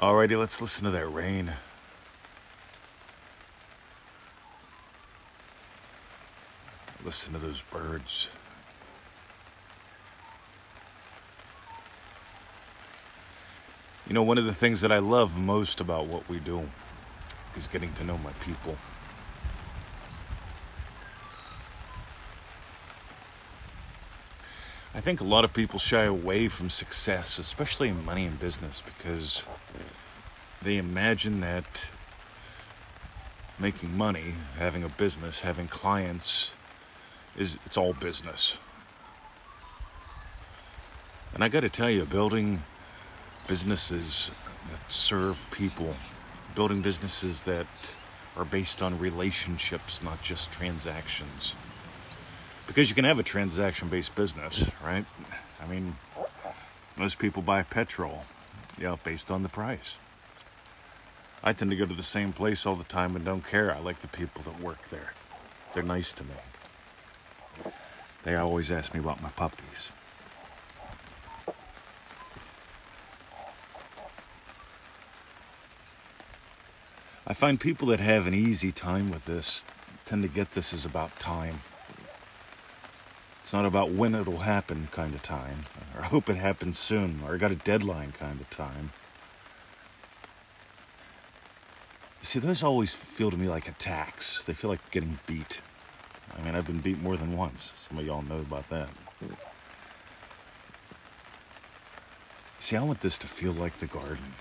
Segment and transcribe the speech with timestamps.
[0.00, 1.52] Alrighty, let's listen to that rain.
[7.04, 8.30] Listen to those birds.
[14.06, 16.70] You know, one of the things that I love most about what we do
[17.54, 18.78] is getting to know my people.
[24.92, 28.82] I think a lot of people shy away from success, especially in money and business,
[28.84, 29.46] because
[30.62, 31.90] they imagine that
[33.56, 36.50] making money, having a business, having clients
[37.36, 38.58] is it's all business.
[41.34, 42.64] And I got to tell you, building
[43.46, 44.32] businesses
[44.72, 45.94] that serve people,
[46.56, 47.66] building businesses that
[48.36, 51.54] are based on relationships, not just transactions.
[52.70, 55.04] Because you can have a transaction based business, right?
[55.60, 55.96] I mean,
[56.96, 58.26] most people buy petrol,
[58.78, 59.98] know, based on the price.
[61.42, 63.74] I tend to go to the same place all the time and don't care.
[63.74, 65.14] I like the people that work there.
[65.74, 67.72] They're nice to me.
[68.22, 69.90] They always ask me about my puppies.
[77.26, 79.64] I find people that have an easy time with this
[80.06, 81.62] tend to get this as about time.
[83.50, 85.64] It's not about when it'll happen kind of time,
[85.96, 88.92] or I hope it happens soon, or I got a deadline kind of time.
[92.22, 94.44] See, those always feel to me like attacks.
[94.44, 95.62] They feel like getting beat.
[96.32, 97.72] I mean, I've been beat more than once.
[97.74, 98.90] Some of y'all know about that.
[102.60, 104.34] See, I want this to feel like the garden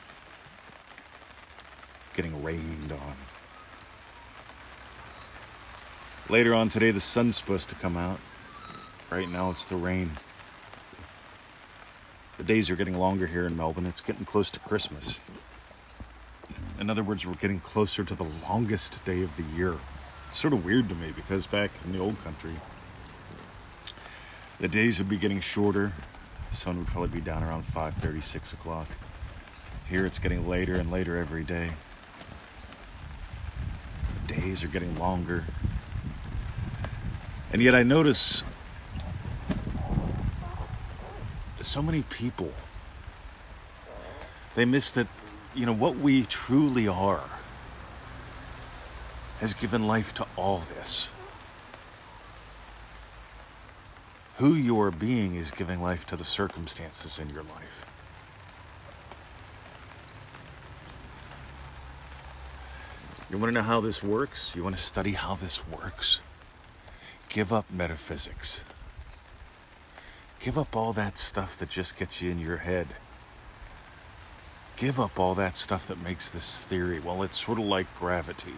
[2.14, 3.16] getting rained on.
[6.30, 8.20] Later on today, the sun's supposed to come out.
[9.12, 10.12] Right now, it's the rain.
[12.38, 13.88] The days are getting longer here in Melbourne.
[13.88, 15.20] It's getting close to Christmas.
[16.80, 19.76] In other words, we're getting closer to the longest day of the year.
[20.28, 22.54] It's sort of weird to me because back in the old country,
[24.60, 25.92] the days would be getting shorter.
[26.52, 28.88] The sun would probably be down around 5:30, 6 o'clock.
[29.88, 31.72] Here it's getting later and later every day.
[34.28, 35.45] The days are getting longer.
[37.52, 38.44] And yet I notice
[41.61, 42.53] so many people
[44.55, 45.08] they miss that
[45.55, 47.23] you know what we truly are
[49.39, 51.09] has given life to all this.
[54.37, 57.86] Who you are being is giving life to the circumstances in your life.
[63.30, 64.55] You want to know how this works?
[64.55, 66.21] You want to study how this works?
[67.30, 68.61] Give up metaphysics.
[70.49, 72.87] Give up all that stuff that just gets you in your head.
[74.77, 76.99] Give up all that stuff that makes this theory.
[76.99, 78.55] Well, it's sort of like gravity.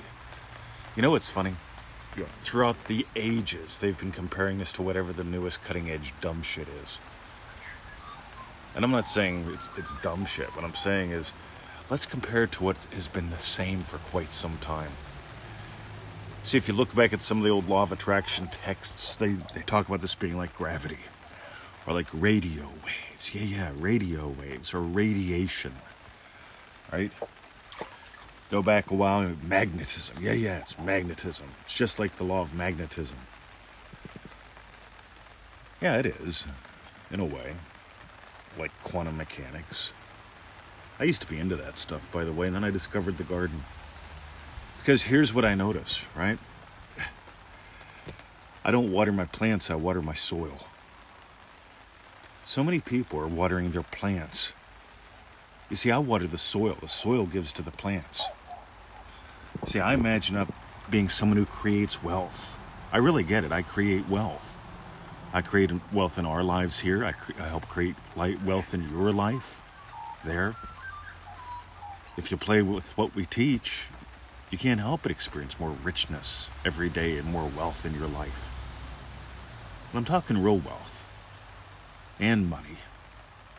[0.96, 1.56] You know what's funny?
[2.16, 6.44] Know, throughout the ages, they've been comparing this to whatever the newest cutting edge dumb
[6.44, 6.98] shit is.
[8.74, 10.56] And I'm not saying it's, it's dumb shit.
[10.56, 11.34] What I'm saying is,
[11.90, 14.92] let's compare it to what has been the same for quite some time.
[16.42, 19.34] See, if you look back at some of the old law of attraction texts, they,
[19.34, 21.00] they talk about this being like gravity
[21.86, 23.34] or like radio waves.
[23.34, 25.74] Yeah, yeah, radio waves or radiation,
[26.92, 27.12] right?
[28.50, 30.18] Go back a while, magnetism.
[30.20, 31.48] Yeah, yeah, it's magnetism.
[31.64, 33.18] It's just like the law of magnetism.
[35.80, 36.48] Yeah, it is,
[37.10, 37.56] in a way,
[38.58, 39.94] like quantum mechanics.
[41.00, 43.24] I used to be into that stuff, by the way, and then I discovered the
[43.24, 43.64] garden.
[44.80, 46.38] Because here's what I notice, right?
[48.66, 50.68] I don't water my plants, I water my soil.
[52.52, 54.52] So many people are watering their plants.
[55.70, 58.26] You see, I water the soil, the soil gives to the plants.
[59.64, 60.52] See, I imagine up
[60.90, 62.60] being someone who creates wealth.
[62.92, 63.54] I really get it.
[63.54, 64.58] I create wealth.
[65.32, 67.06] I create wealth in our lives here.
[67.06, 69.64] I, cre- I help create light wealth in your life
[70.26, 70.54] there.
[72.18, 73.88] If you play with what we teach,
[74.50, 78.52] you can't help but experience more richness every day and more wealth in your life.
[79.92, 81.06] And I'm talking real wealth
[82.22, 82.78] and money.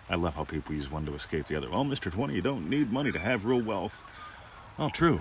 [0.08, 1.68] I love how people use one to escape the other.
[1.68, 2.10] Well, Mr.
[2.10, 4.02] 20, you don't need money to have real wealth.
[4.78, 5.20] Well, true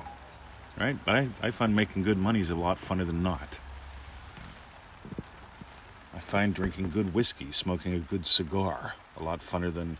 [0.79, 0.97] right?
[1.05, 3.59] But I, I find making good money is a lot funner than not.
[6.13, 9.97] I find drinking good whiskey, smoking a good cigar, a lot funner than,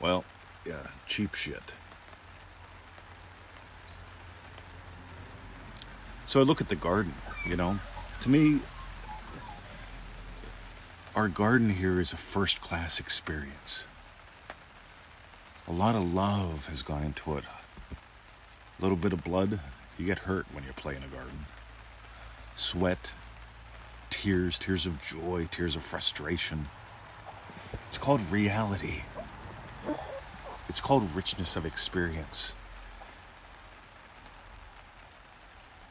[0.00, 0.24] well,
[0.64, 1.74] yeah, cheap shit.
[6.24, 7.14] So I look at the garden,
[7.46, 7.78] you know.
[8.22, 8.60] To me,
[11.16, 13.84] our garden here is a first class experience.
[15.66, 17.44] A lot of love has gone into it.
[18.78, 19.58] A little bit of blood,
[19.98, 21.46] you get hurt when you play in a garden.
[22.54, 23.12] Sweat,
[24.10, 26.66] tears, tears of joy, tears of frustration.
[27.86, 29.04] It's called reality.
[30.68, 32.52] It's called richness of experience.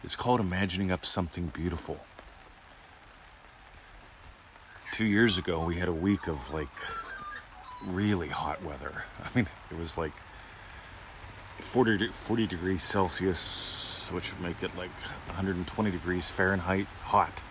[0.03, 1.99] It's called imagining up something beautiful.
[4.95, 6.69] Two years ago, we had a week of like
[7.85, 9.03] really hot weather.
[9.25, 10.13] I mean, it was like
[11.59, 14.95] 40, 40 degrees Celsius, which would make it like
[15.27, 17.43] 120 degrees Fahrenheit hot.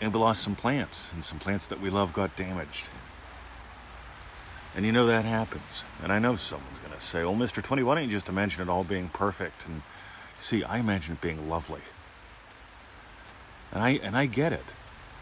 [0.00, 2.88] And we lost some plants, and some plants that we love got damaged.
[4.74, 5.84] And you know that happens.
[6.02, 7.62] And I know someone's going to say, Oh, Mr.
[7.62, 9.66] 20, why don't you just imagine it all being perfect?
[9.66, 9.82] And
[10.40, 11.82] see, I imagine it being lovely.
[13.74, 14.64] And I, and I get it.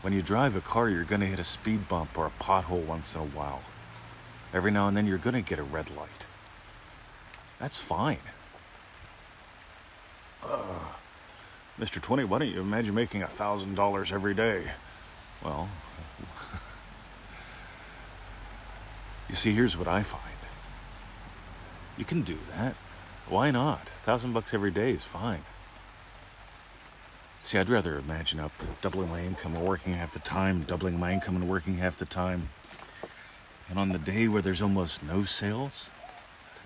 [0.02, 2.84] When you drive a car, you're going to hit a speed bump or a pothole
[2.84, 3.62] once in a while.
[4.52, 6.26] Every now and then, you're going to get a red light.
[7.58, 8.18] That's fine.
[10.44, 10.80] Uh,
[11.80, 12.02] Mr.
[12.02, 14.64] 20, why don't you imagine making a $1,000 every day?
[15.42, 15.68] Well,
[19.28, 20.22] You see, here's what I find.
[21.96, 22.74] You can do that.
[23.28, 23.90] Why not?
[24.02, 25.42] A thousand bucks every day is fine.
[27.44, 31.12] See, I'd rather imagine up doubling my income and working half the time, doubling my
[31.12, 32.50] income and working half the time.
[33.68, 35.90] And on the day where there's almost no sales,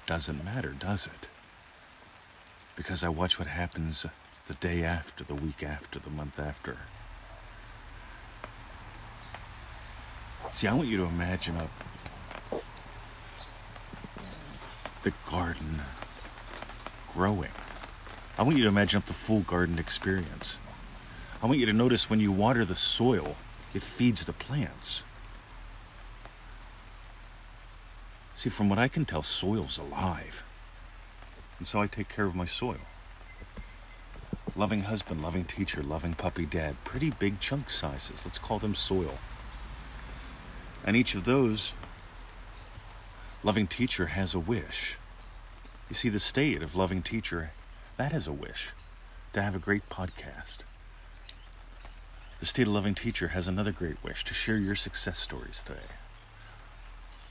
[0.05, 1.29] doesn't matter, does it?
[2.77, 4.05] Because I watch what happens
[4.47, 6.77] the day after, the week after, the month after.
[10.53, 11.71] See, I want you to imagine up
[15.03, 15.81] the garden
[17.13, 17.51] growing.
[18.39, 20.59] I want you to imagine up the full garden experience.
[21.43, 23.37] I want you to notice when you water the soil,
[23.75, 25.05] it feeds the plants.
[28.35, 30.45] See, from what I can tell, soil's alive.
[31.59, 32.81] And so I take care of my soil.
[34.55, 38.25] Loving husband, loving teacher, loving puppy dad, pretty big chunk sizes.
[38.25, 39.19] Let's call them soil.
[40.85, 41.73] And each of those
[43.43, 44.97] Loving Teacher has a wish.
[45.89, 47.53] You see, the state of Loving Teacher,
[47.97, 48.73] that has a wish
[49.35, 50.65] to have a great podcast.
[52.47, 55.81] The state of Loving Teacher has another great wish to share your success stories today.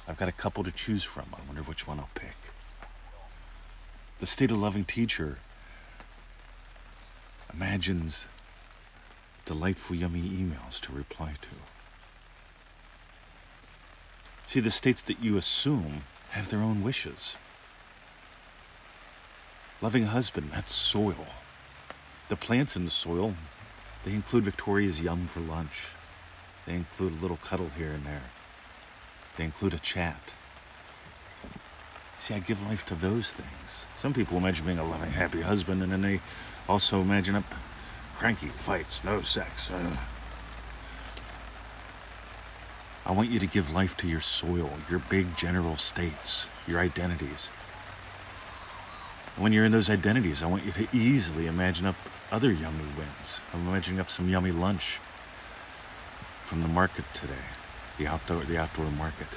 [0.10, 1.28] I've got a couple to choose from.
[1.34, 2.36] I wonder which one I'll pick.
[4.20, 5.38] The state of Loving Teacher
[7.54, 8.28] imagines
[9.46, 11.48] delightful, yummy emails to reply to.
[14.48, 16.02] See, the states that you assume
[16.32, 17.38] have their own wishes.
[19.82, 21.28] Loving husband, that's soil.
[22.28, 23.36] The plants in the soil,
[24.06, 25.88] they include Victoria's Yum for lunch.
[26.66, 28.30] They include a little cuddle here and there.
[29.36, 30.36] They include a chat.
[32.20, 33.88] See, I give life to those things.
[33.98, 36.22] Some people imagine being a loving, happy husband, and then they
[36.70, 37.44] also imagine up
[38.16, 39.70] cranky fights, no sex.
[39.70, 39.98] Uh,
[43.08, 47.50] I want you to give life to your soil, your big general states, your identities.
[49.38, 51.96] When you're in those identities, I want you to easily imagine up
[52.32, 53.42] other yummy wins.
[53.54, 55.00] I'm imagining up some yummy lunch
[56.42, 57.34] from the market today,
[57.98, 59.28] the outdoor, the outdoor market.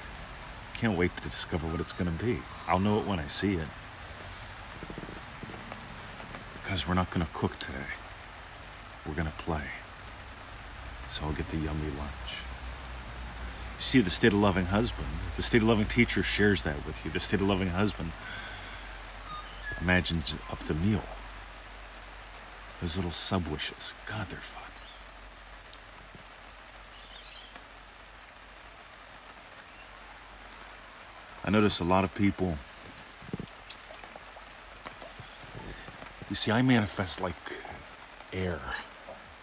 [0.74, 2.38] Can't wait to discover what it's going to be.
[2.68, 3.66] I'll know it when I see it.
[6.62, 7.90] Because we're not going to cook today.
[9.04, 9.64] We're going to play.
[11.08, 12.44] So I'll get the yummy lunch
[13.78, 15.08] see the state of loving husband.
[15.36, 17.10] The state of loving teacher shares that with you.
[17.10, 18.12] The state of loving husband
[19.80, 21.02] imagines up the meal.
[22.80, 23.92] Those little sub wishes.
[24.06, 24.62] God, they're fun.
[31.44, 32.58] I notice a lot of people.
[36.28, 37.34] You see, I manifest like
[38.32, 38.60] air,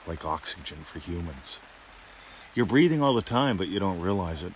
[0.06, 1.60] like oxygen for humans.
[2.54, 4.54] You're breathing all the time, but you don't realize it.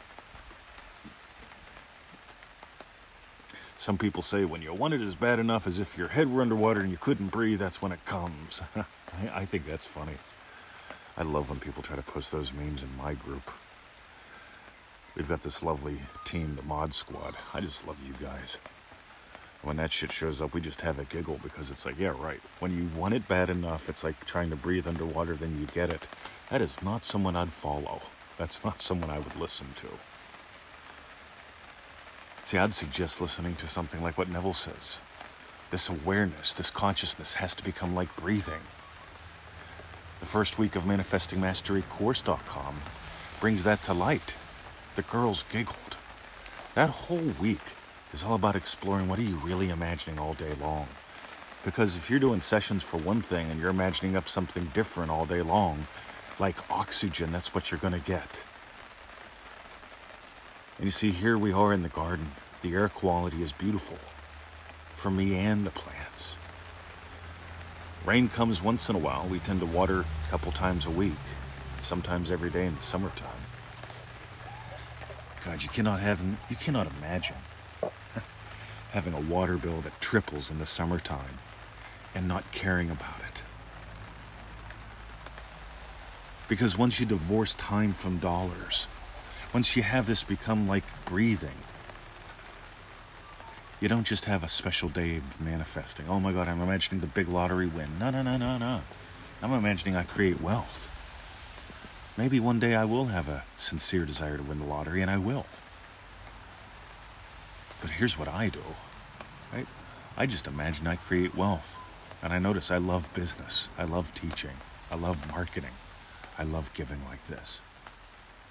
[3.80, 6.42] Some people say when you want it as bad enough as if your head were
[6.42, 8.62] underwater and you couldn't breathe, that's when it comes.
[9.34, 10.16] I, think that's funny.
[11.18, 13.50] I love when people try to post those memes in my group.
[15.16, 15.96] We've got this lovely
[16.26, 17.38] team, the Mod Squad.
[17.54, 18.60] I just love you guys.
[19.62, 22.42] When that shit shows up, we just have a giggle because it's like, yeah, right.
[22.60, 25.90] When you want it bad enough, it's like trying to breathe underwater, then you get
[25.90, 26.06] it.
[26.50, 28.02] That is not someone I'd follow.
[28.38, 29.88] That's not someone I would listen to.
[32.50, 35.00] See, I'd suggest listening to something like what Neville says.
[35.70, 38.62] This awareness, this consciousness has to become like breathing.
[40.20, 42.78] The first week of Manifesting Mastery Course.com
[43.40, 44.36] brings that to light.
[44.96, 45.98] The girls giggled.
[46.74, 47.62] That whole week
[48.14, 50.88] is all about exploring what are you really imagining all day long.
[51.64, 55.28] Because if you're doing sessions for one thing and you're imagining up something different all
[55.28, 55.86] day long,
[56.40, 58.42] like oxygen, that's what you're going to get.
[60.80, 62.32] And you see, here we are in the garden.
[62.62, 63.98] The air quality is beautiful
[64.94, 66.38] for me and the plants.
[68.06, 69.28] Rain comes once in a while.
[69.28, 71.20] We tend to water a couple times a week,
[71.82, 73.42] sometimes every day in the summertime.
[75.44, 77.36] God, you cannot have you cannot imagine
[78.92, 81.40] having a water bill that triples in the summertime
[82.16, 83.44] and not caring about it.
[86.48, 88.88] Because once you divorce time from dollars,
[89.54, 91.58] once you have this become like breathing,
[93.82, 96.06] you don't just have a special day of manifesting.
[96.10, 97.98] Oh my God, I'm imagining the big lottery win.
[98.00, 98.82] No, no, no, no, no.
[99.42, 100.88] I'm imagining I create wealth.
[102.18, 105.18] Maybe one day I will have a sincere desire to win the lottery, and I
[105.18, 105.46] will.
[107.80, 108.60] But here's what I do,
[109.54, 109.68] right?
[110.18, 111.80] I just imagine I create wealth.
[112.22, 113.70] And I notice I love business.
[113.78, 114.58] I love teaching.
[114.92, 115.72] I love marketing.
[116.38, 117.62] I love giving like this.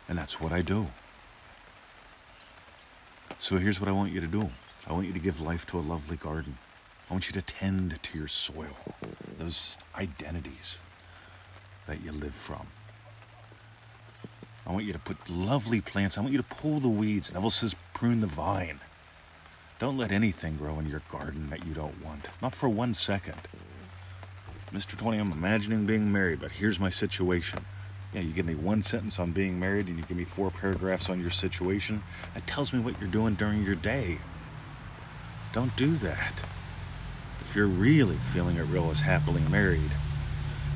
[0.08, 0.86] And that's what I do.
[3.38, 4.50] So here's what I want you to do
[4.86, 6.58] I want you to give life to a lovely garden.
[7.10, 8.76] I want you to tend to your soil,
[9.38, 10.78] those identities
[11.86, 12.66] that you live from.
[14.66, 16.18] I want you to put lovely plants.
[16.18, 17.32] I want you to pull the weeds.
[17.32, 18.80] Neville says prune the vine.
[19.78, 22.28] Don't let anything grow in your garden that you don't want.
[22.42, 23.38] Not for one second.
[24.72, 24.98] Mr.
[24.98, 27.64] 20, I'm imagining being married, but here's my situation.
[28.12, 31.10] Yeah, you give me one sentence on being married and you give me four paragraphs
[31.10, 32.02] on your situation.
[32.34, 34.18] That tells me what you're doing during your day.
[35.52, 36.42] Don't do that.
[37.40, 39.90] If you're really feeling it real as happily married,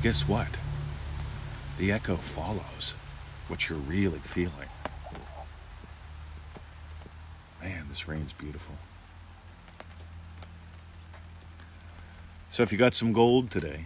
[0.03, 0.59] guess what?
[1.77, 2.95] The echo follows
[3.47, 4.69] what you're really feeling.
[7.61, 8.75] Man, this rain's beautiful.
[12.49, 13.85] So if you got some gold today,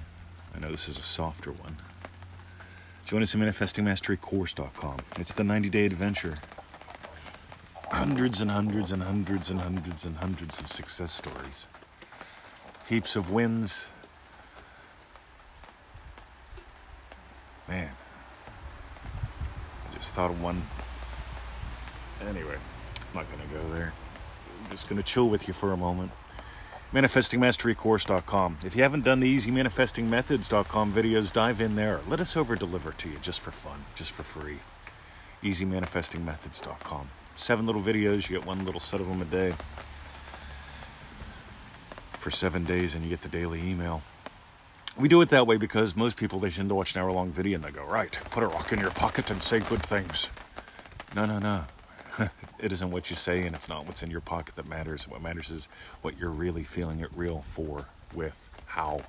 [0.54, 1.78] I know this is a softer one.
[3.08, 4.98] Join us at ManifestingMasteryCourse.com.
[5.18, 6.36] It's the 90 day adventure.
[7.90, 11.68] Hundreds and hundreds and hundreds and hundreds and hundreds of success stories.
[12.90, 13.88] Heaps of wins.
[17.70, 17.92] Man,
[19.90, 20.62] I just thought of one.
[22.28, 23.94] Anyway, I'm not going to go there.
[24.66, 26.12] I'm just going to chill with you for a moment.
[26.94, 28.58] ManifestingMasteryCourse.com.
[28.66, 32.00] If you haven't done the EasyManifestingMethods.com videos, dive in there.
[32.08, 34.60] Let us over deliver to you just for fun, just for free.
[35.44, 37.10] EasyManifestingMethods.com.
[37.36, 39.54] Seven little videos, you get one little set of them a day
[42.14, 44.02] for seven days, and you get the daily email.
[44.98, 47.32] We do it that way because most people they tend to watch an hour long
[47.32, 50.32] video and they go, right, put a rock in your pocket and say good things.
[51.16, 51.66] No, no, no.
[52.60, 55.08] it isn't what you say and it's not what's in your pocket that matters.
[55.08, 55.70] What matters is
[56.02, 59.02] what you're really feeling it real for, with, how.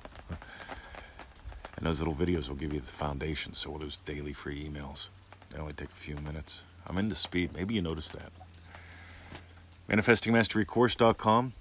[1.77, 3.53] And those little videos will give you the foundation.
[3.53, 5.07] So will those daily free emails.
[5.49, 6.63] They only take a few minutes.
[6.85, 7.53] I'm into speed.
[7.53, 8.31] Maybe you noticed that.
[9.89, 11.53] ManifestingMasteryCourse.com.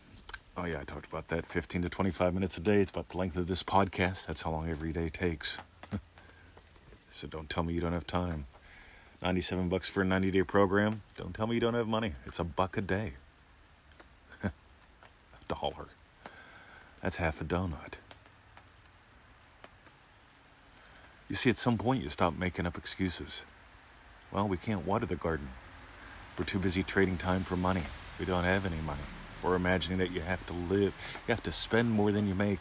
[0.57, 1.47] Oh, yeah, I talked about that.
[1.47, 2.81] 15 to 25 minutes a day.
[2.81, 4.27] It's about the length of this podcast.
[4.27, 5.59] That's how long every day takes.
[7.11, 8.47] so don't tell me you don't have time.
[9.23, 11.03] 97 bucks for a 90 day program.
[11.17, 12.13] Don't tell me you don't have money.
[12.27, 13.15] It's a buck a day.
[14.43, 14.51] a
[15.49, 15.89] dollar.
[17.03, 17.95] That's half a donut.
[21.29, 23.45] You see, at some point, you stop making up excuses.
[24.33, 25.49] Well, we can't water the garden.
[26.39, 27.83] We're too busy trading time for money.
[28.19, 29.01] We don't have any money.
[29.43, 30.95] We're imagining that you have to live,
[31.27, 32.61] you have to spend more than you make.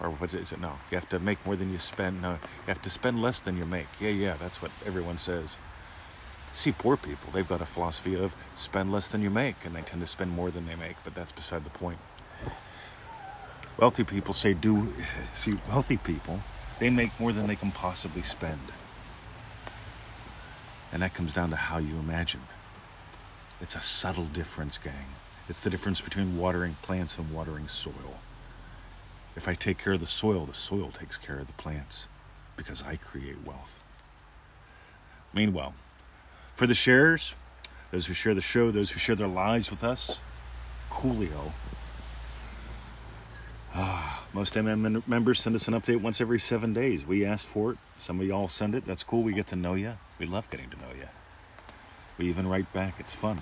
[0.00, 0.60] Or what is it?
[0.60, 2.22] No, you have to make more than you spend.
[2.22, 3.88] No, you have to spend less than you make.
[4.00, 5.56] Yeah, yeah, that's what everyone says.
[6.58, 9.82] See, poor people, they've got a philosophy of spend less than you make, and they
[9.82, 11.98] tend to spend more than they make, but that's beside the point.
[13.78, 14.92] Wealthy people say, do,
[15.34, 16.40] see, wealthy people,
[16.80, 18.58] they make more than they can possibly spend.
[20.92, 22.42] And that comes down to how you imagine.
[23.60, 25.14] It's a subtle difference, gang.
[25.48, 28.18] It's the difference between watering plants and watering soil.
[29.36, 32.08] If I take care of the soil, the soil takes care of the plants
[32.56, 33.78] because I create wealth.
[35.32, 35.74] Meanwhile,
[36.58, 37.36] for the sharers,
[37.92, 40.22] those who share the show, those who share their lives with us,
[40.90, 41.52] Coolio.
[43.72, 47.06] Ah, most MM members send us an update once every seven days.
[47.06, 47.78] We ask for it.
[47.98, 48.84] Some of y'all send it.
[48.84, 49.22] That's cool.
[49.22, 49.98] We get to know you.
[50.18, 51.06] We love getting to know you.
[52.18, 52.94] We even write back.
[52.98, 53.40] It's fun.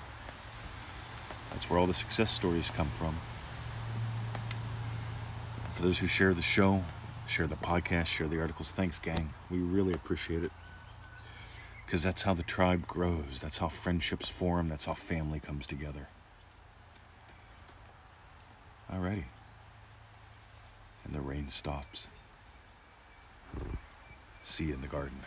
[1.49, 3.15] That's where all the success stories come from.
[5.73, 6.83] For those who share the show,
[7.25, 9.31] share the podcast, share the articles, thanks, gang.
[9.49, 10.51] We really appreciate it.
[11.87, 16.09] Because that's how the tribe grows, that's how friendships form, that's how family comes together.
[18.91, 19.23] Alrighty.
[21.05, 22.09] And the rain stops.
[24.41, 25.21] See you in the garden.